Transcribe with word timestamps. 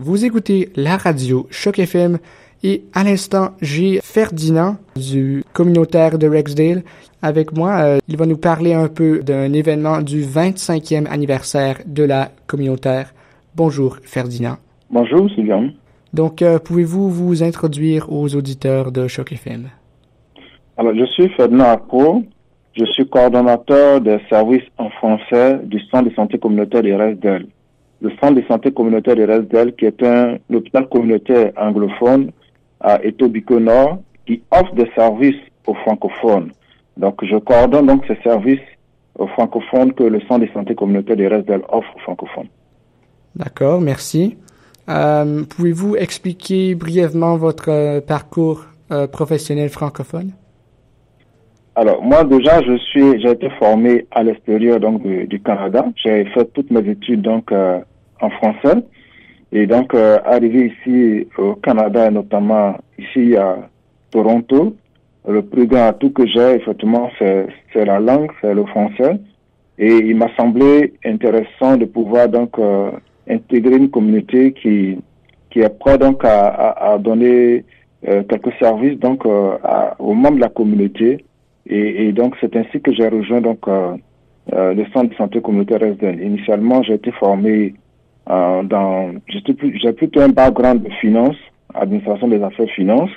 Vous 0.00 0.24
écoutez 0.24 0.68
la 0.76 0.96
radio 0.96 1.48
Choc 1.50 1.80
FM 1.80 2.18
et 2.62 2.84
à 2.94 3.02
l'instant, 3.02 3.48
j'ai 3.60 3.98
Ferdinand 4.00 4.76
du 4.94 5.42
communautaire 5.52 6.20
de 6.20 6.28
Rexdale 6.28 6.84
avec 7.20 7.50
moi. 7.50 7.80
Euh, 7.80 7.98
il 8.06 8.16
va 8.16 8.24
nous 8.24 8.36
parler 8.36 8.74
un 8.74 8.86
peu 8.86 9.24
d'un 9.24 9.52
événement 9.52 10.00
du 10.00 10.22
25e 10.22 11.08
anniversaire 11.08 11.78
de 11.84 12.04
la 12.04 12.30
communautaire. 12.46 13.12
Bonjour 13.56 13.96
Ferdinand. 14.04 14.58
Bonjour 14.88 15.28
Sylvain. 15.30 15.70
Donc, 16.14 16.42
euh, 16.42 16.60
pouvez-vous 16.60 17.10
vous 17.10 17.42
introduire 17.42 18.12
aux 18.12 18.36
auditeurs 18.36 18.92
de 18.92 19.08
Choc 19.08 19.32
FM? 19.32 19.68
Alors, 20.76 20.94
je 20.94 21.06
suis 21.06 21.28
Ferdinand 21.30 21.72
Accro. 21.72 22.22
Je 22.78 22.84
suis 22.84 23.08
coordonnateur 23.08 24.00
des 24.00 24.18
services 24.30 24.68
en 24.78 24.90
français 24.90 25.58
du 25.64 25.80
Centre 25.90 26.08
de 26.08 26.14
santé 26.14 26.38
communautaire 26.38 26.84
de 26.84 26.92
Resdel. 26.92 27.46
Le 28.00 28.10
Centre 28.20 28.34
de 28.34 28.42
santé 28.46 28.70
communautaire 28.72 29.16
de 29.16 29.24
Resdel, 29.24 29.74
qui 29.74 29.86
est 29.86 30.02
un 30.02 30.38
hôpital 30.52 30.88
communautaire 30.88 31.52
anglophone 31.56 32.30
à 32.80 33.02
Etobicoke 33.04 33.60
Nord, 33.60 33.98
qui 34.26 34.42
offre 34.50 34.74
des 34.74 34.88
services 34.94 35.40
aux 35.66 35.74
francophones. 35.74 36.52
Donc, 36.96 37.24
je 37.24 37.36
coordonne 37.36 37.86
donc 37.86 38.04
ces 38.06 38.16
services 38.22 38.60
aux 39.18 39.26
francophones 39.28 39.92
que 39.92 40.04
le 40.04 40.20
Centre 40.22 40.46
de 40.46 40.52
santé 40.52 40.74
communautaire 40.74 41.16
de 41.16 41.24
Resdel 41.24 41.62
offre 41.68 41.88
aux 41.96 42.00
francophones. 42.00 42.48
D'accord, 43.34 43.80
merci. 43.80 44.36
Euh, 44.88 45.44
Pouvez-vous 45.44 45.96
expliquer 45.96 46.74
brièvement 46.74 47.36
votre 47.36 47.70
euh, 47.70 48.00
parcours 48.00 48.66
euh, 48.90 49.06
professionnel 49.06 49.68
francophone? 49.68 50.32
Alors, 51.80 52.02
moi, 52.02 52.24
déjà, 52.24 52.60
je 52.60 52.76
suis, 52.76 53.20
j'ai 53.20 53.30
été 53.30 53.48
formé 53.50 54.04
à 54.10 54.24
l'extérieur, 54.24 54.80
donc, 54.80 55.00
du, 55.06 55.40
Canada. 55.40 55.86
J'ai 55.94 56.24
fait 56.24 56.52
toutes 56.52 56.72
mes 56.72 56.84
études, 56.90 57.22
donc, 57.22 57.52
euh, 57.52 57.78
en 58.20 58.30
français. 58.30 58.82
Et 59.52 59.64
donc, 59.68 59.94
euh, 59.94 60.18
arrivé 60.24 60.72
ici 60.72 61.28
au 61.38 61.54
Canada, 61.54 62.10
notamment 62.10 62.74
ici 62.98 63.36
à 63.36 63.58
Toronto, 64.10 64.74
le 65.28 65.42
plus 65.42 65.68
grand 65.68 65.86
atout 65.86 66.10
que 66.10 66.26
j'ai, 66.26 66.56
effectivement, 66.56 67.10
c'est, 67.16 67.46
la 67.76 68.00
langue, 68.00 68.32
c'est 68.40 68.54
le 68.54 68.64
français. 68.64 69.20
Et 69.78 69.98
il 69.98 70.16
m'a 70.16 70.34
semblé 70.36 70.94
intéressant 71.04 71.76
de 71.76 71.84
pouvoir, 71.84 72.28
donc, 72.28 72.58
euh, 72.58 72.90
intégrer 73.30 73.76
une 73.76 73.90
communauté 73.90 74.52
qui, 74.52 74.98
qui 75.50 75.60
est 75.60 75.78
prête, 75.78 76.00
donc, 76.00 76.24
à, 76.24 76.48
à, 76.48 76.94
à 76.94 76.98
donner 76.98 77.64
euh, 78.08 78.24
quelques 78.24 78.54
services, 78.58 78.98
donc, 78.98 79.24
euh, 79.26 79.56
aux 80.00 80.14
membres 80.14 80.38
de 80.38 80.40
la 80.40 80.48
communauté. 80.48 81.24
Et, 81.70 82.12
donc, 82.12 82.34
c'est 82.40 82.56
ainsi 82.56 82.80
que 82.80 82.92
j'ai 82.94 83.08
rejoint, 83.08 83.42
donc, 83.42 83.68
euh, 83.68 83.94
euh, 84.54 84.72
le 84.72 84.86
centre 84.86 85.10
de 85.10 85.14
santé 85.16 85.40
communautaire 85.42 85.80
Resden. 85.80 86.18
Initialement, 86.20 86.82
j'ai 86.82 86.94
été 86.94 87.12
formé 87.12 87.74
euh, 88.30 88.62
dans, 88.62 89.12
j'ai 89.28 89.92
plutôt 89.92 90.20
un 90.20 90.30
background 90.30 90.82
de 90.82 90.90
finance, 90.94 91.36
administration 91.74 92.28
des 92.28 92.42
affaires 92.42 92.70
finances, 92.70 93.10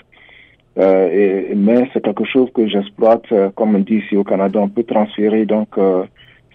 mais 0.76 1.90
c'est 1.94 2.04
quelque 2.04 2.26
chose 2.26 2.50
que 2.54 2.68
j'exploite, 2.68 3.26
comme 3.56 3.76
on 3.76 3.80
dit 3.80 3.98
ici 3.98 4.18
au 4.18 4.24
Canada, 4.24 4.60
on 4.60 4.70
peut 4.70 4.84
transférer 4.84 5.46
donc 5.46 5.70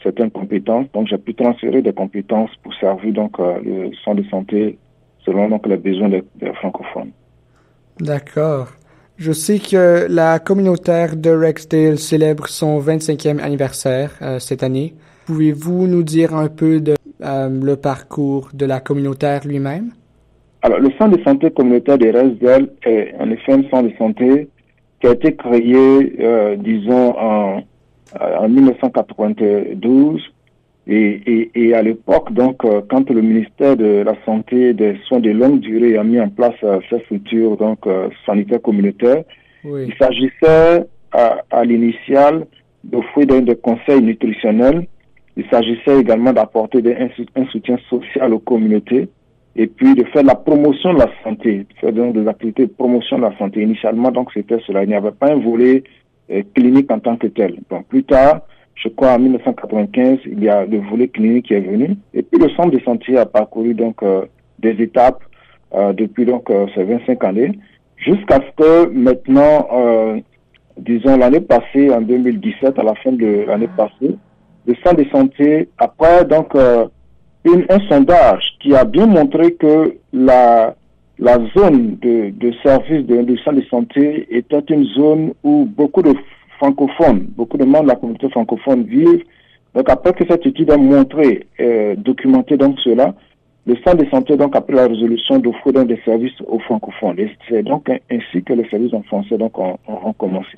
certaines 0.03 0.31
compétences. 0.31 0.87
Donc 0.93 1.07
j'ai 1.09 1.19
pu 1.19 1.35
transférer 1.35 1.81
des 1.83 1.93
compétences 1.93 2.51
pour 2.63 2.75
servir 2.75 3.13
donc 3.13 3.39
le 3.39 3.91
centre 4.05 4.23
de 4.23 4.29
santé 4.29 4.79
selon 5.25 5.49
donc 5.49 5.67
les 5.67 5.77
besoins 5.77 6.09
des 6.09 6.23
francophones. 6.55 7.11
D'accord. 8.01 8.69
Je 9.19 9.33
sais 9.33 9.59
que 9.59 10.07
la 10.11 10.39
communautaire 10.39 11.17
de 11.17 11.31
Rexdale 11.31 11.99
célèbre 11.99 12.49
son 12.49 12.79
25e 12.81 13.41
anniversaire 13.41 14.11
euh, 14.21 14.39
cette 14.39 14.63
année. 14.63 14.93
Pouvez-vous 15.25 15.87
nous 15.87 16.03
dire 16.03 16.35
un 16.35 16.49
peu 16.49 16.81
de 16.81 16.97
euh, 17.25 17.49
le 17.49 17.77
parcours 17.77 18.51
de 18.53 18.67
la 18.67 18.81
communautaire 18.81 19.47
lui-même? 19.47 19.93
Alors, 20.61 20.81
le 20.81 20.91
centre 20.99 21.17
de 21.17 21.23
santé 21.23 21.51
communautaire 21.51 21.97
de 21.97 22.09
Resdale 22.09 22.69
est 22.85 23.15
en 23.19 23.31
effet 23.31 23.53
un 23.53 23.63
centre 23.71 23.89
de 23.89 23.97
santé 23.97 24.49
qui 25.01 25.07
a 25.07 25.13
été 25.13 25.35
créé, 25.35 26.17
euh, 26.21 26.57
disons, 26.57 27.15
en, 27.19 27.63
en 28.21 28.49
1992. 28.51 30.21
Et, 30.89 31.21
et, 31.27 31.51
et 31.55 31.75
à 31.75 31.83
l'époque, 31.83 32.33
donc, 32.33 32.65
euh, 32.65 32.81
quand 32.89 33.11
le 33.11 33.21
ministère 33.21 33.77
de 33.77 34.03
la 34.05 34.15
Santé 34.25 34.69
et 34.69 34.73
des 34.73 34.97
soins 35.07 35.19
de 35.19 35.31
longue 35.31 35.59
durée 35.59 35.97
a 35.99 36.05
mis 36.05 36.21
en 36.21 36.29
place 36.29 36.55
euh, 36.63 36.79
cette 36.89 37.05
structure 37.07 37.57
donc, 37.57 37.85
euh, 37.87 38.09
sanitaire 38.25 38.63
communautaire, 38.63 39.25
Oui. 39.65 39.87
il 39.89 39.95
s'agissait 40.01 40.87
à, 41.13 41.39
à 41.51 41.65
l'initial 41.65 42.47
d'offrir 42.85 43.27
des, 43.27 43.57
conseils 43.57 44.01
nutritionnels. 44.01 44.87
Il 45.37 45.45
s'agissait 45.51 45.99
également 46.01 46.33
d'apporter 46.33 46.81
des- 46.83 46.95
un, 46.95 47.09
un 47.35 47.47
soutien 47.47 47.79
social 47.91 48.33
aux 48.33 48.39
communautés 48.39 49.09
et 49.57 49.67
puis 49.67 49.95
de 49.95 50.05
faire 50.05 50.23
la 50.23 50.37
promotion 50.37 50.95
de 50.95 51.01
la 51.01 51.11
santé, 51.25 51.59
de 51.59 51.67
faire 51.81 51.93
donc 51.93 52.15
des 52.15 52.29
activités 52.29 52.67
de 52.67 52.73
promotion 52.73 53.17
de 53.19 53.23
la 53.23 53.37
santé. 53.39 53.61
Initialement, 53.63 54.13
donc, 54.13 54.31
c'était 54.33 54.61
cela. 54.67 54.85
Il 54.85 54.89
n'y 54.91 54.95
avait 54.95 55.11
pas 55.11 55.33
un 55.33 55.41
volet 55.41 55.83
euh, 56.31 56.43
clinique 56.55 56.93
en 56.93 57.01
tant 57.01 57.17
que 57.17 57.27
tel. 57.27 57.57
Donc, 57.71 57.89
plus 57.89 58.05
tard, 58.05 58.43
je 58.77 58.89
crois 58.91 59.15
en 59.15 59.19
1995, 59.19 60.19
il 60.27 60.45
y 60.45 60.49
a 60.49 60.65
le 60.65 60.79
volet 60.79 61.09
clinique 61.09 61.47
qui 61.47 61.55
est 61.55 61.61
venu. 61.61 61.97
Et 62.15 62.23
puis, 62.23 62.41
le 62.41 62.51
centre 62.51 62.71
de 62.71 62.81
santé 62.81 63.17
a 63.17 63.27
parcouru 63.27 63.75
donc 63.75 64.03
euh, 64.03 64.27
des 64.59 64.81
étapes 64.83 65.23
euh, 65.75 65.93
depuis 65.93 66.25
donc 66.25 66.49
euh, 66.51 66.67
ces 66.75 66.85
25 66.85 67.25
années, 67.25 67.59
jusqu'à 67.97 68.37
ce 68.37 68.63
que 68.63 68.91
maintenant, 68.91 69.67
euh, 69.73 70.21
disons 70.79 71.17
l'année 71.17 71.41
passée, 71.41 71.91
en 71.91 72.03
2017, 72.03 72.79
à 72.79 72.83
la 72.83 72.95
fin 72.97 73.13
de 73.13 73.45
l'année 73.47 73.69
passée, 73.77 74.17
le 74.67 74.75
centre 74.85 74.97
de 75.03 75.09
santé, 75.11 75.69
après 75.79 76.25
donc 76.25 76.55
euh, 76.55 76.87
une, 77.45 77.65
un 77.69 77.81
sondage 77.89 78.45
qui 78.61 78.75
a 78.75 78.85
bien 78.85 79.07
montré 79.07 79.55
que 79.55 79.95
la, 80.13 80.75
la 81.19 81.39
zone 81.57 81.97
de, 82.03 82.31
de 82.31 82.53
service 82.63 83.07
de, 83.07 83.23
du 83.23 83.39
centre 83.39 83.57
de 83.61 83.67
santé 83.67 84.27
était 84.31 84.65
une 84.71 84.85
zone 84.85 85.33
où 85.43 85.65
beaucoup 85.65 86.03
de 86.03 86.13
francophones, 86.59 87.27
beaucoup 87.37 87.57
de 87.57 87.65
membres 87.65 87.85
de 87.85 87.89
la 87.89 87.97
communauté 87.97 88.29
francophone 88.31 88.85
vivent. 88.85 89.25
Donc 89.75 89.89
après 89.91 90.13
que 90.13 90.25
cette 90.29 90.47
étude 90.47 90.71
a 90.71 90.77
montré, 90.77 91.47
euh, 91.61 91.95
documenté 91.97 92.57
donc 92.57 92.79
cela, 92.83 93.15
le 93.67 93.75
centre 93.85 93.97
de 94.05 94.09
santé 94.11 94.37
donc 94.37 94.55
a 94.55 94.61
pris 94.61 94.75
la 94.75 94.87
résolution 94.87 95.39
d'offrir 95.39 95.73
donc 95.73 95.89
des 95.89 96.01
services 96.05 96.41
aux 96.47 96.61
francophones. 96.61 97.19
Et 97.19 97.31
c'est 97.49 97.63
donc 97.63 97.91
ainsi 98.11 98.43
que 98.43 98.53
les 98.53 98.69
services 98.69 98.95
en 98.95 99.03
français 99.03 99.37
donc 99.37 99.59
ont, 99.59 99.77
commencé. 100.17 100.57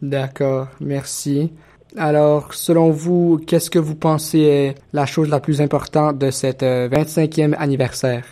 D'accord, 0.00 0.68
merci. 0.80 1.52
Alors, 1.96 2.54
selon 2.54 2.90
vous, 2.90 3.38
qu'est-ce 3.46 3.70
que 3.70 3.78
vous 3.78 3.96
pensez 3.96 4.40
est 4.40 4.74
la 4.92 5.06
chose 5.06 5.28
la 5.30 5.40
plus 5.40 5.60
importante 5.60 6.18
de 6.18 6.30
cet 6.30 6.62
euh, 6.62 6.88
25e 6.88 7.54
anniversaire? 7.58 8.24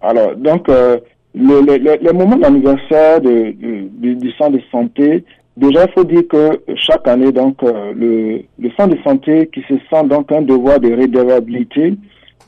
Alors, 0.00 0.36
donc, 0.36 0.68
euh, 0.68 0.98
le, 1.34 1.60
le, 1.60 1.76
le, 1.78 1.98
le 2.02 2.12
moment 2.12 2.36
d'anniversaire 2.36 3.20
du, 3.20 3.52
du 3.52 4.32
centre 4.32 4.52
de 4.52 4.62
santé, 4.70 5.24
déjà, 5.58 5.84
il 5.86 5.92
faut 5.92 6.04
dire 6.04 6.26
que 6.28 6.60
chaque 6.76 7.06
année, 7.08 7.32
donc, 7.32 7.62
euh, 7.62 7.92
le, 7.94 8.42
le 8.58 8.70
centre 8.76 8.94
de 8.96 9.02
santé 9.02 9.48
qui 9.52 9.60
se 9.62 9.74
sent 9.90 10.04
donc 10.08 10.30
un 10.32 10.42
devoir 10.42 10.80
de 10.80 10.90
redevabilité, 10.92 11.94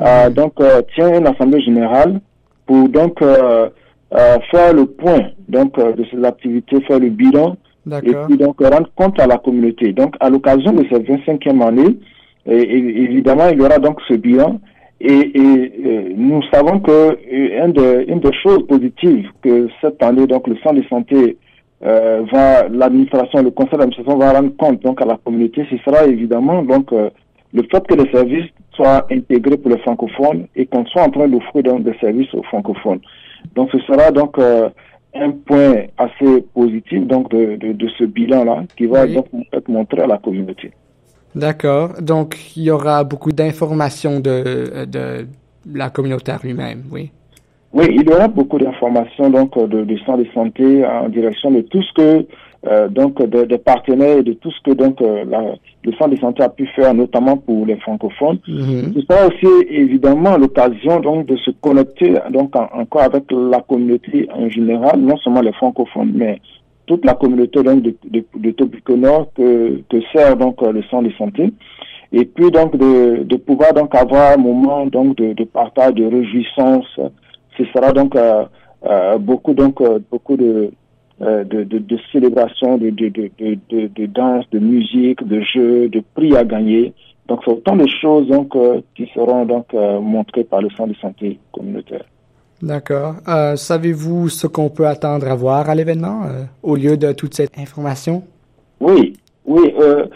euh, 0.00 0.31
donc, 0.31 0.54
euh, 0.60 0.81
tient 0.94 1.19
une 1.19 1.26
assemblée 1.26 1.60
générale 1.62 2.21
pour 2.66 2.88
donc 2.88 3.21
euh, 3.22 3.69
faire 4.50 4.72
le 4.72 4.87
point 4.87 5.31
donc 5.48 5.76
de 5.78 6.04
ses 6.10 6.25
activités, 6.25 6.81
faire 6.82 6.98
le 6.98 7.10
bilan 7.10 7.56
et 8.04 8.12
puis 8.26 8.37
donc 8.37 8.60
rendre 8.60 8.91
compte 8.94 9.19
à 9.21 9.27
la 9.27 9.38
communauté. 9.38 9.92
Donc, 9.92 10.15
à 10.21 10.28
l'occasion 10.31 10.72
de 10.72 10.84
cette 10.91 11.06
25e 11.09 11.62
année, 11.66 11.97
et, 12.47 12.56
et- 12.56 13.03
évidemment, 13.04 13.48
il 13.53 13.59
y 13.59 13.62
aura 13.62 13.78
donc 13.78 13.98
ce 14.09 14.15
bilan. 14.15 14.60
Et, 15.00 15.12
et, 15.12 16.15
nous 16.16 16.42
savons 16.53 16.78
que 16.81 17.16
une, 17.31 17.72
des, 17.72 18.04
une 18.09 18.21
des 18.21 18.32
choses 18.42 18.66
positives 18.66 19.28
que 19.42 19.69
cette 19.81 20.03
année, 20.03 20.27
donc 20.27 20.47
le 20.47 20.56
centre 20.62 20.75
de 20.75 20.84
santé 20.88 21.37
euh, 21.83 22.23
va, 22.31 22.69
l'administration, 22.69 23.43
le 23.43 23.51
conseil 23.51 23.79
d'administration 23.79 24.19
va 24.19 24.33
rendre 24.33 24.55
compte 24.57 24.83
donc 24.83 25.01
à 25.01 25.07
la 25.07 25.17
communauté, 25.17 25.67
ce 25.71 25.77
sera 25.79 26.05
évidemment 26.05 26.63
donc 26.63 26.93
euh, 26.93 27.11
le 27.53 27.63
fait 27.63 27.87
que 27.87 27.95
les 27.95 28.11
services 28.11 28.51
soient 28.75 29.07
intégrés 29.11 29.57
pour 29.57 29.71
les 29.71 29.79
francophones 29.79 30.47
et 30.55 30.67
qu'on 30.67 30.85
soit 30.87 31.03
en 31.03 31.11
train 31.11 31.29
d'offrir 31.29 31.63
donc 31.65 31.83
des 31.85 31.97
services 31.99 32.33
aux 32.35 32.43
francophones. 32.45 33.01
Donc 33.54 33.71
ce 33.72 33.78
sera 33.81 34.10
donc 34.10 34.39
euh, 34.39 34.69
un 35.15 35.31
point 35.31 35.84
assez 35.99 36.43
positif 36.54 37.07
donc 37.07 37.31
de, 37.31 37.57
de, 37.57 37.72
de 37.72 37.89
ce 37.99 38.04
bilan-là 38.04 38.65
qui 38.77 38.87
va 38.87 39.04
Oui. 39.04 39.15
donc 39.15 39.27
être 39.53 39.69
montré 39.69 40.03
à 40.03 40.07
la 40.07 40.19
communauté. 40.19 40.71
D'accord. 41.34 42.01
Donc, 42.01 42.37
il 42.57 42.65
y 42.65 42.71
aura 42.71 43.04
beaucoup 43.04 43.31
d'informations 43.33 44.19
de, 44.21 44.84
de 44.87 45.27
la 45.72 45.89
communautaire 45.91 46.41
lui-même, 46.43 46.83
oui. 46.91 47.13
Oui, 47.72 47.87
il 47.91 48.03
y 48.03 48.13
aura 48.13 48.27
beaucoup 48.28 48.59
d'informations 48.59 49.31
donc 49.31 49.57
de, 49.57 49.84
de 49.84 49.97
centre 49.99 50.19
de 50.19 50.27
santé 50.34 50.84
en 50.84 51.09
direction 51.09 51.51
de 51.53 51.61
tout 51.63 51.83
ce 51.83 51.93
que 51.95 52.27
euh, 52.67 52.89
donc 52.89 53.22
des 53.22 53.47
des 53.47 53.59
partenaires 53.59 54.19
et 54.19 54.22
de 54.22 54.33
tout 54.34 54.51
ce 54.51 54.61
que 54.65 54.72
donc 54.77 55.01
euh, 55.01 55.25
la- 55.25 55.55
le 55.83 55.93
centre 55.93 56.11
de 56.11 56.17
santé 56.19 56.43
a 56.43 56.49
pu 56.51 56.67
faire, 56.77 56.93
notamment 56.93 57.37
pour 57.39 57.65
les 57.65 57.77
francophones. 57.77 58.39
Mhm. 58.47 58.93
Ce 58.95 59.01
sera 59.03 59.28
aussi 59.28 59.67
évidemment 59.71 60.37
l'occasion 60.37 61.01
donc 61.01 61.27
de 61.27 61.37
se 61.37 61.53
connecter 61.53 62.15
donc 62.31 62.55
en- 62.57 62.69
encore 62.75 63.03
avec 63.03 63.25
la 63.31 63.61
communauté 63.61 64.28
en 64.34 64.49
général, 64.51 65.01
non 65.01 65.16
seulement 65.19 65.41
les 65.41 65.53
francophones, 65.53 66.13
mais 66.15 66.41
toute 66.87 67.05
la 67.05 67.15
communauté 67.15 67.63
donc 67.63 67.83
de, 67.83 67.95
de, 68.05 68.25
de 68.37 68.51
Topico 68.51 68.97
Nord 68.97 69.28
que, 69.37 69.81
que 69.89 69.99
sert 70.13 70.37
donc 70.37 70.61
le 70.61 70.83
centre 70.91 71.09
de 71.09 71.15
santé. 71.15 71.51
et 72.13 72.25
puis 72.25 72.51
donc 72.51 72.77
de, 72.77 73.23
de 73.23 73.37
pouvoir 73.37 73.73
donc 73.73 73.95
avoir 73.95 74.33
un 74.33 74.43
moment 74.43 74.84
donc 74.87 75.16
de, 75.16 75.33
de 75.34 75.45
partage, 75.45 75.95
de 75.95 76.05
réjouissance. 76.05 76.99
Ce 77.57 77.65
sera 77.67 77.93
donc 77.93 78.17
euh, 78.17 78.45
euh, 78.87 79.19
beaucoup 79.19 79.55
donc 79.55 79.81
euh, 79.81 79.99
beaucoup 80.11 80.37
de 80.37 80.71
de, 81.21 81.65
de, 81.65 81.79
de 81.79 81.99
célébration, 82.13 82.79
de, 82.79 82.89
de, 82.89 83.09
de, 83.09 83.31
de, 83.69 83.89
de, 83.89 84.07
danse, 84.07 84.47
de 84.53 84.59
musique, 84.59 85.23
de 85.23 85.43
jeux, 85.43 85.87
de 85.91 86.03
prix 86.15 86.35
à 86.35 86.45
gagner. 86.45 86.95
Donc, 87.29 87.41
c'est 87.45 87.51
autant 87.51 87.77
de 87.77 87.87
choses 88.01 88.27
donc, 88.27 88.57
qui 88.95 89.07
seront 89.15 89.45
donc 89.45 89.67
montrées 89.75 90.45
par 90.45 90.63
le 90.63 90.71
centre 90.71 90.95
de 90.95 90.97
santé 90.97 91.39
communautaire. 91.53 92.07
D'accord. 92.63 93.17
Euh, 93.29 93.55
Savez-vous 93.55 94.31
ce 94.31 94.47
qu'on 94.47 94.71
peut 94.71 94.87
attendre 94.87 95.29
à 95.29 95.35
voir 95.35 95.69
à 95.69 95.75
l'événement 95.75 96.23
au 96.63 96.75
lieu 96.75 96.97
de 96.97 97.13
toute 97.13 97.35
cette 97.35 97.59
information? 97.59 98.23
Oui, 98.81 99.13
oui. 99.45 99.75
Euh, 99.79 100.07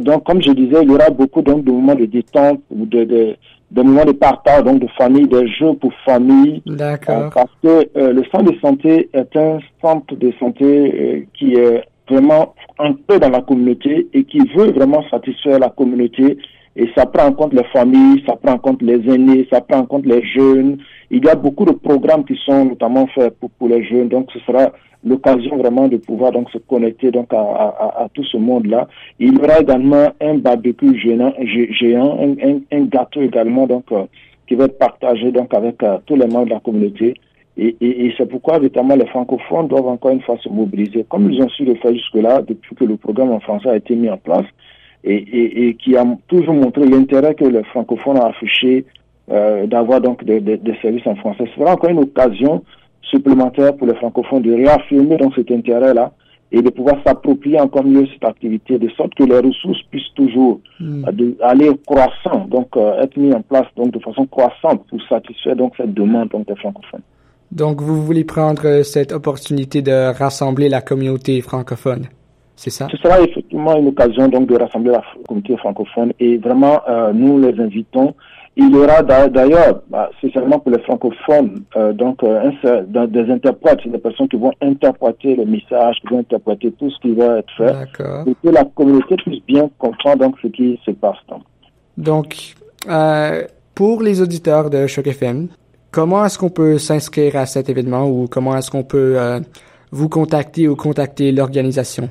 donc, 0.00 0.24
comme 0.24 0.40
je 0.42 0.52
disais, 0.52 0.78
il 0.82 0.90
y 0.90 0.94
aura 0.94 1.10
beaucoup 1.10 1.42
donc 1.42 1.64
de 1.64 1.70
moments 1.70 1.94
de 1.94 2.04
détente, 2.04 2.60
de, 2.70 3.04
de, 3.04 3.36
de 3.72 3.82
moments 3.82 4.04
de 4.04 4.12
partage, 4.12 4.62
donc 4.64 4.80
de 4.80 4.86
famille, 4.98 5.26
des 5.26 5.48
jeux 5.48 5.72
pour 5.74 5.92
famille. 6.04 6.62
D'accord. 6.66 7.22
Euh, 7.24 7.30
parce 7.34 7.50
que 7.62 7.88
euh, 7.96 8.12
le 8.12 8.22
centre 8.24 8.52
de 8.52 8.58
santé 8.60 9.08
est 9.12 9.36
un 9.36 9.58
centre 9.80 10.14
de 10.14 10.32
santé 10.38 10.64
euh, 10.64 11.20
qui 11.34 11.54
est 11.54 11.82
vraiment 12.08 12.54
un 12.78 12.92
peu 12.92 13.18
dans 13.18 13.30
la 13.30 13.40
communauté 13.40 14.06
et 14.12 14.24
qui 14.24 14.40
veut 14.54 14.72
vraiment 14.72 15.02
satisfaire 15.10 15.58
la 15.58 15.70
communauté. 15.70 16.36
Et 16.74 16.88
ça 16.94 17.04
prend 17.04 17.26
en 17.26 17.32
compte 17.32 17.52
les 17.52 17.64
familles, 17.64 18.22
ça 18.26 18.36
prend 18.36 18.54
en 18.54 18.58
compte 18.58 18.80
les 18.80 19.06
aînés, 19.12 19.46
ça 19.52 19.60
prend 19.60 19.80
en 19.80 19.86
compte 19.86 20.06
les 20.06 20.24
jeunes. 20.24 20.78
Il 21.10 21.24
y 21.24 21.28
a 21.28 21.34
beaucoup 21.34 21.66
de 21.66 21.72
programmes 21.72 22.24
qui 22.24 22.38
sont 22.46 22.64
notamment 22.64 23.06
faits 23.08 23.34
pour, 23.58 23.68
les 23.68 23.84
jeunes. 23.84 24.08
Donc, 24.08 24.30
ce 24.32 24.38
sera 24.40 24.72
l'occasion 25.04 25.56
vraiment 25.58 25.88
de 25.88 25.98
pouvoir 25.98 26.32
donc 26.32 26.48
se 26.50 26.58
connecter 26.58 27.10
donc 27.10 27.28
à, 27.34 28.08
tout 28.14 28.24
ce 28.24 28.38
monde-là. 28.38 28.88
Il 29.18 29.34
y 29.34 29.36
aura 29.36 29.60
également 29.60 30.12
un 30.20 30.34
barbecue 30.38 30.98
géant, 30.98 31.34
un, 31.38 32.84
gâteau 32.84 33.20
également 33.20 33.66
donc 33.66 33.84
euh, 33.92 34.04
qui 34.46 34.54
va 34.54 34.64
être 34.64 34.78
partagé 34.78 35.30
donc 35.32 35.52
avec 35.52 35.82
euh, 35.82 35.98
tous 36.06 36.16
les 36.16 36.26
membres 36.26 36.46
de 36.46 36.50
la 36.50 36.60
communauté. 36.60 37.14
Et, 37.58 37.76
et, 37.82 38.06
et 38.06 38.14
c'est 38.16 38.26
pourquoi 38.26 38.58
notamment 38.58 38.94
les 38.94 39.06
francophones 39.06 39.68
doivent 39.68 39.88
encore 39.88 40.12
une 40.12 40.22
fois 40.22 40.38
se 40.38 40.48
mobiliser, 40.48 41.04
comme 41.10 41.30
ils 41.30 41.42
ont 41.42 41.48
su 41.50 41.66
le 41.66 41.74
faire 41.74 41.92
jusque-là 41.92 42.40
depuis 42.40 42.74
que 42.74 42.84
le 42.84 42.96
programme 42.96 43.32
en 43.32 43.40
français 43.40 43.68
a 43.68 43.76
été 43.76 43.94
mis 43.94 44.08
en 44.08 44.16
place 44.16 44.46
et, 45.04 45.14
et, 45.16 45.68
et 45.68 45.74
qui 45.74 45.96
a 45.96 46.04
toujours 46.28 46.54
montré 46.54 46.84
l'intérêt 46.86 47.34
que 47.34 47.44
les 47.44 47.64
francophones 47.64 48.18
ont 48.18 48.26
affiché 48.26 48.84
euh, 49.30 49.66
d'avoir 49.66 50.00
donc 50.00 50.24
des, 50.24 50.40
des, 50.40 50.56
des 50.56 50.76
services 50.82 51.06
en 51.06 51.16
français. 51.16 51.44
Ce 51.54 51.60
sera 51.60 51.72
encore 51.74 51.90
une 51.90 51.98
occasion 52.00 52.62
supplémentaire 53.02 53.76
pour 53.76 53.86
les 53.86 53.94
francophones 53.96 54.42
de 54.42 54.52
réaffirmer 54.54 55.16
dans 55.16 55.32
cet 55.32 55.50
intérêt-là 55.50 56.12
et 56.54 56.60
de 56.60 56.68
pouvoir 56.70 56.96
s'approprier 57.04 57.58
encore 57.60 57.84
mieux 57.84 58.06
cette 58.12 58.24
activité 58.24 58.78
de 58.78 58.88
sorte 58.90 59.14
que 59.14 59.24
les 59.24 59.38
ressources 59.38 59.82
puissent 59.90 60.12
toujours 60.14 60.60
Hmm. 60.80 61.04
de- 61.12 61.36
aller 61.40 61.70
croissant, 61.86 62.46
donc 62.50 62.68
euh, 62.76 63.00
être 63.02 63.16
mis 63.16 63.32
en 63.32 63.40
place 63.42 63.66
donc 63.76 63.92
de 63.92 64.00
façon 64.00 64.26
croissante 64.26 64.84
pour 64.88 65.00
satisfaire 65.08 65.54
donc 65.56 65.74
cette 65.76 65.94
demande 65.94 66.28
donc 66.28 66.46
des 66.48 66.56
francophones. 66.56 67.02
Donc, 67.52 67.80
vous 67.80 68.02
voulez 68.04 68.24
prendre 68.24 68.66
euh, 68.66 68.82
cette 68.82 69.12
opportunité 69.12 69.80
de 69.82 70.12
rassembler 70.18 70.68
la 70.68 70.80
communauté 70.80 71.40
francophone, 71.42 72.06
c'est 72.56 72.70
ça? 72.70 72.88
Ce 72.90 72.96
sera 72.96 73.20
effectivement 73.52 73.76
une 73.78 73.88
occasion 73.88 74.28
donc 74.28 74.46
de 74.48 74.56
rassembler 74.56 74.92
la 74.92 75.02
communauté 75.28 75.56
francophone 75.58 76.12
et 76.18 76.38
vraiment 76.38 76.80
euh, 76.88 77.12
nous 77.12 77.38
les 77.40 77.58
invitons. 77.60 78.14
Il 78.56 78.70
y 78.70 78.76
aura 78.76 79.02
d'a- 79.02 79.28
d'ailleurs, 79.28 79.80
bah, 79.88 80.10
spécialement 80.18 80.58
pour 80.58 80.72
les 80.72 80.78
francophones, 80.80 81.62
euh, 81.76 81.92
donc 81.94 82.22
euh, 82.22 82.50
un 82.64 83.06
des 83.06 83.30
interprètes, 83.32 83.78
des 83.90 83.96
personnes 83.98 84.28
qui 84.28 84.36
vont 84.36 84.52
interpréter 84.60 85.36
le 85.36 85.46
message, 85.46 85.96
qui 86.02 86.08
vont 86.12 86.18
interpréter 86.20 86.70
tout 86.72 86.90
ce 86.90 86.98
qui 87.00 87.14
va 87.14 87.38
être 87.38 87.50
fait, 87.56 87.72
et 88.26 88.34
que 88.42 88.48
la 88.50 88.64
communauté 88.64 89.16
puisse 89.16 89.42
bien 89.46 89.70
comprendre 89.78 90.24
donc 90.24 90.34
ce 90.42 90.48
qui 90.48 90.78
se 90.84 90.90
passe. 90.90 91.16
Donc. 91.30 91.42
Donc, 91.96 92.54
pour 93.74 94.02
les 94.02 94.20
auditeurs 94.20 94.68
de 94.68 94.86
Choc 94.86 95.06
FM, 95.06 95.48
comment 95.90 96.24
est-ce 96.26 96.38
qu'on 96.38 96.50
peut 96.50 96.76
s'inscrire 96.78 97.36
à 97.36 97.46
cet 97.46 97.70
événement 97.70 98.06
ou 98.06 98.26
comment 98.30 98.54
est-ce 98.56 98.70
qu'on 98.70 98.82
peut 98.84 99.16
vous 99.90 100.08
contacter 100.10 100.68
ou 100.68 100.76
contacter 100.76 101.32
l'organisation? 101.32 102.08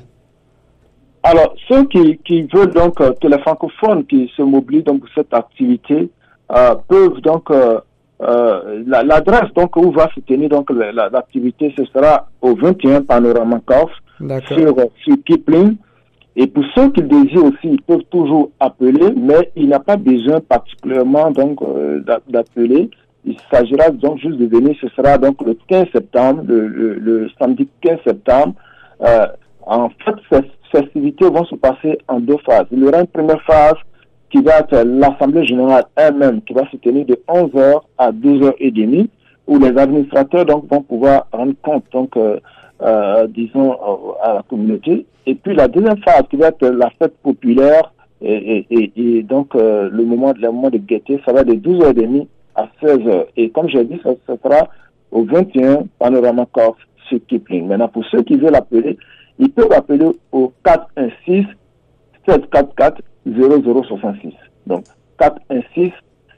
Alors, 1.32 1.54
ceux 1.68 1.84
qui, 1.84 2.18
qui 2.26 2.42
veulent 2.52 2.72
donc 2.74 3.00
euh, 3.00 3.12
que 3.20 3.26
les 3.26 3.38
francophones 3.38 4.04
qui 4.04 4.30
se 4.36 4.42
mobilisent 4.42 4.84
donc 4.84 5.00
pour 5.00 5.08
cette 5.14 5.32
activité 5.32 6.10
euh, 6.54 6.74
peuvent 6.86 7.20
donc 7.22 7.50
euh, 7.50 7.78
euh, 8.22 8.82
la- 8.86 9.02
l'adresse 9.02 9.50
donc 9.56 9.74
où 9.76 9.90
va 9.92 10.08
se 10.14 10.20
tenir 10.20 10.50
donc 10.50 10.70
la- 10.70 10.92
la- 10.92 11.08
l'activité 11.08 11.72
ce 11.76 11.84
sera 11.86 12.28
au 12.42 12.54
21 12.54 13.00
Panorama 13.02 13.60
D'accord. 14.20 14.58
sur, 14.58 14.74
sur 15.02 15.16
Kipling. 15.24 15.76
Et 16.36 16.46
pour 16.46 16.64
ceux 16.74 16.90
qui 16.90 17.00
le 17.00 17.08
désirent 17.08 17.44
aussi, 17.44 17.64
ils 17.76 17.82
peuvent 17.82 18.04
toujours 18.10 18.50
appeler, 18.60 19.12
mais 19.16 19.50
il 19.56 19.68
n'a 19.68 19.80
pas 19.80 19.96
besoin 19.96 20.40
particulièrement 20.40 21.30
donc 21.30 21.60
d'a- 22.06 22.20
d'appeler. 22.28 22.90
Il 23.24 23.36
s'agira 23.50 23.90
donc 23.90 24.18
juste 24.18 24.38
de 24.38 24.46
venir. 24.46 24.74
Ce 24.80 24.88
sera 24.96 25.16
donc 25.18 25.40
le 25.46 25.56
15 25.68 25.86
septembre, 25.92 26.42
le, 26.46 26.66
le, 26.68 26.94
le 26.98 27.30
samedi 27.38 27.68
15 27.82 27.98
septembre. 28.04 28.54
Euh, 29.02 29.26
en 29.66 29.88
fait, 29.90 30.14
festivités 30.72 31.26
vont 31.26 31.44
se 31.44 31.54
passer 31.54 31.98
en 32.08 32.20
deux 32.20 32.38
phases. 32.44 32.66
Il 32.72 32.80
y 32.80 32.84
aura 32.84 33.00
une 33.00 33.06
première 33.06 33.42
phase 33.42 33.76
qui 34.30 34.42
va 34.42 34.60
être 34.60 34.82
l'Assemblée 34.84 35.46
générale 35.46 35.84
elle-même, 35.94 36.40
qui 36.42 36.54
va 36.54 36.68
se 36.70 36.76
tenir 36.78 37.04
de 37.06 37.18
11h 37.28 37.82
à 37.98 38.10
12h30, 38.10 39.08
où 39.46 39.58
les 39.58 39.78
administrateurs 39.78 40.46
donc 40.46 40.64
vont 40.70 40.82
pouvoir 40.82 41.26
rendre 41.32 41.54
compte 41.62 41.84
donc 41.92 42.16
euh, 42.16 42.38
euh, 42.80 43.26
disons 43.28 43.72
euh, 43.72 44.12
à 44.22 44.34
la 44.34 44.42
communauté. 44.42 45.06
Et 45.26 45.34
puis 45.34 45.54
la 45.54 45.68
deuxième 45.68 45.98
phase 45.98 46.22
qui 46.30 46.36
va 46.36 46.48
être 46.48 46.66
la 46.66 46.90
fête 46.98 47.16
populaire 47.22 47.92
et, 48.24 49.24
donc 49.24 49.54
le 49.54 50.04
moment 50.04 50.32
de 50.32 50.78
gaieté, 50.78 51.20
ça 51.26 51.32
va 51.32 51.42
de 51.42 51.54
12h30 51.54 52.26
à 52.54 52.68
16h. 52.80 53.26
Et 53.36 53.50
comme 53.50 53.68
j'ai 53.68 53.84
dit, 53.84 54.00
ça, 54.02 54.10
sera 54.26 54.68
au 55.10 55.24
21 55.24 55.84
Panorama 55.98 56.46
Corp 56.52 56.76
sur 57.08 57.18
Kipling. 57.26 57.66
Maintenant, 57.66 57.88
pour 57.88 58.04
ceux 58.06 58.22
qui 58.22 58.36
veulent 58.36 58.54
appeler, 58.54 58.96
ils 59.42 59.50
peuvent 59.50 59.72
appeler 59.72 60.06
au 60.30 60.52
416 60.64 61.44
744 62.26 63.02
0066. 63.26 64.32
Donc 64.66 64.84
416 65.18 65.90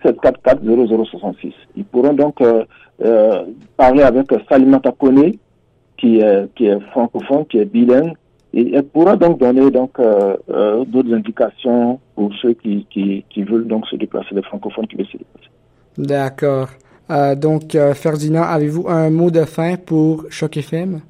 744 0.02 0.62
0066. 0.64 1.52
Ils 1.76 1.84
pourront 1.84 2.14
donc 2.14 2.40
euh, 2.40 2.64
euh, 3.04 3.44
parler 3.76 4.02
avec 4.02 4.32
Salimata 4.48 4.92
Kone, 4.92 5.32
qui 5.98 6.20
est, 6.20 6.54
qui 6.54 6.66
est 6.66 6.80
francophone, 6.92 7.44
qui 7.46 7.58
est 7.58 7.66
bilingue, 7.66 8.14
et 8.54 8.74
elle 8.74 8.84
pourra 8.84 9.16
donc 9.16 9.38
donner 9.38 9.70
donc 9.70 9.98
euh, 9.98 10.36
euh, 10.48 10.84
d'autres 10.86 11.12
indications 11.12 12.00
pour 12.14 12.32
ceux 12.40 12.54
qui, 12.54 12.86
qui, 12.90 13.24
qui 13.28 13.42
veulent 13.42 13.66
donc 13.66 13.86
se 13.88 13.96
déplacer, 13.96 14.34
les 14.34 14.42
francophones 14.42 14.86
qui 14.86 14.96
veulent 14.96 15.06
se 15.06 15.18
déplacer. 15.18 15.50
D'accord. 15.98 16.68
Euh, 17.10 17.34
donc, 17.34 17.74
euh, 17.74 17.92
Ferdinand, 17.92 18.44
avez-vous 18.44 18.88
un 18.88 19.10
mot 19.10 19.30
de 19.30 19.44
fin 19.44 19.76
pour 19.76 20.24
Choc 20.31 20.56
FM? 20.56 21.00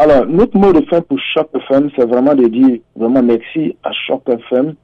Alors, 0.00 0.26
notre 0.26 0.56
mot 0.56 0.72
de 0.72 0.80
fin 0.86 1.00
pour 1.00 1.18
Choc 1.18 1.48
FM, 1.52 1.90
c'est 1.96 2.06
vraiment 2.06 2.32
de 2.32 2.46
dire 2.46 2.78
vraiment 2.94 3.20
merci 3.20 3.74
à 3.82 3.90
Choc 4.06 4.22
FM 4.28 4.74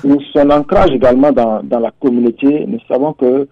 pour 0.00 0.22
son 0.32 0.48
ancrage 0.50 0.92
également 0.92 1.30
dans, 1.30 1.62
dans 1.62 1.78
la 1.78 1.90
communauté. 2.00 2.64
Nous 2.66 2.78
savons 2.88 3.12
que 3.12 3.46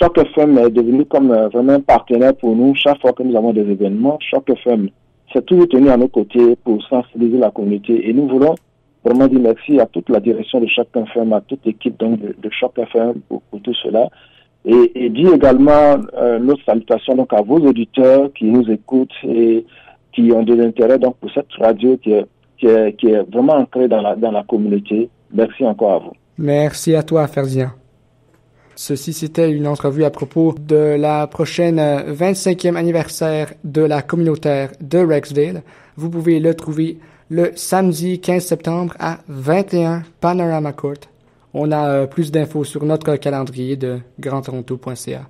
Choc 0.00 0.16
FM 0.16 0.56
est 0.56 0.70
devenu 0.70 1.04
comme 1.04 1.30
euh, 1.30 1.48
vraiment 1.48 1.74
un 1.74 1.80
partenaire 1.80 2.34
pour 2.34 2.56
nous 2.56 2.74
chaque 2.74 2.98
fois 3.02 3.12
que 3.12 3.22
nous 3.22 3.36
avons 3.36 3.52
des 3.52 3.70
événements. 3.70 4.18
Choc 4.22 4.48
FM 4.48 4.88
s'est 5.30 5.42
toujours 5.42 5.68
tenu 5.68 5.90
à 5.90 5.98
nos 5.98 6.08
côtés 6.08 6.56
pour 6.64 6.82
sensibiliser 6.84 7.36
la 7.36 7.50
communauté 7.50 8.08
et 8.08 8.14
nous 8.14 8.26
voulons 8.26 8.54
vraiment 9.04 9.26
dire 9.26 9.40
merci 9.40 9.78
à 9.78 9.84
toute 9.84 10.08
la 10.08 10.20
direction 10.20 10.58
de 10.58 10.68
Choc 10.68 10.88
FM, 10.94 11.34
à 11.34 11.42
toute 11.42 11.66
l'équipe 11.66 11.98
donc 12.00 12.18
de, 12.18 12.34
de 12.40 12.50
Choc 12.50 12.78
FM 12.78 13.20
pour, 13.28 13.42
pour 13.42 13.60
tout 13.60 13.74
cela. 13.74 14.08
Et, 14.64 14.92
et 14.94 15.10
dire 15.10 15.34
également 15.34 15.98
euh, 16.16 16.38
notre 16.38 16.64
salutation 16.64 17.14
donc 17.14 17.30
à 17.34 17.42
vos 17.42 17.58
auditeurs 17.58 18.32
qui 18.32 18.46
nous 18.46 18.70
écoutent 18.70 19.10
et 19.24 19.66
qui 20.12 20.30
ont 20.32 20.42
des 20.42 20.60
intérêts 20.60 20.98
donc 20.98 21.16
pour 21.16 21.30
cette 21.32 21.52
radio 21.58 21.96
qui 21.96 22.12
est, 22.12 22.26
qui 22.58 22.66
est, 23.06 23.22
vraiment 23.32 23.54
ancrée 23.54 23.88
dans 23.88 24.00
la, 24.00 24.14
dans 24.14 24.30
la 24.30 24.44
communauté. 24.44 25.08
Merci 25.32 25.64
encore 25.64 25.92
à 25.92 25.98
vous. 25.98 26.12
Merci 26.38 26.94
à 26.94 27.02
toi, 27.02 27.26
Ferdinand. 27.26 27.70
Ceci, 28.74 29.12
c'était 29.12 29.50
une 29.50 29.66
entrevue 29.66 30.04
à 30.04 30.10
propos 30.10 30.54
de 30.58 30.96
la 30.98 31.26
prochaine 31.26 31.78
euh, 31.78 32.14
25e 32.14 32.76
anniversaire 32.76 33.52
de 33.64 33.82
la 33.82 34.02
communautaire 34.02 34.70
de 34.80 34.98
Rexdale. 34.98 35.62
Vous 35.96 36.08
pouvez 36.08 36.40
le 36.40 36.54
trouver 36.54 36.98
le 37.28 37.52
samedi 37.54 38.20
15 38.20 38.44
septembre 38.44 38.94
à 38.98 39.18
21 39.28 40.02
Panorama 40.20 40.72
Court. 40.72 40.94
On 41.54 41.70
a 41.70 41.88
euh, 41.88 42.06
plus 42.06 42.32
d'infos 42.32 42.64
sur 42.64 42.84
notre 42.84 43.16
calendrier 43.16 43.76
de 43.76 43.98
grandtoronto.ca. 44.18 45.28